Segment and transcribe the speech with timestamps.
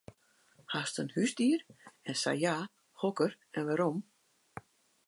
[0.71, 1.65] Hast in húsdier
[2.09, 2.55] en sa ja,
[3.05, 3.97] hokker en wêrom?